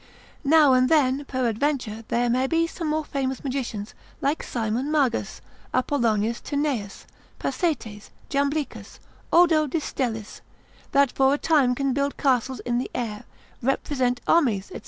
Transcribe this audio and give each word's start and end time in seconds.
Now 0.43 0.73
and 0.73 0.89
then 0.89 1.25
peradventure 1.25 2.03
there 2.07 2.27
may 2.27 2.47
be 2.47 2.65
some 2.65 2.87
more 2.87 3.05
famous 3.05 3.43
magicians 3.43 3.93
like 4.19 4.41
Simon 4.41 4.89
Magus, 4.89 5.41
Apollonius 5.75 6.41
Tyaneus, 6.41 7.05
Pasetes, 7.37 8.09
Jamblichus, 8.27 8.97
Odo 9.31 9.67
de 9.67 9.79
Stellis, 9.79 10.41
that 10.91 11.11
for 11.11 11.35
a 11.35 11.37
time 11.37 11.75
can 11.75 11.93
build 11.93 12.17
castles 12.17 12.61
in 12.61 12.79
the 12.79 12.89
air, 12.95 13.25
represent 13.61 14.21
armies, 14.27 14.69
&c. 14.73 14.79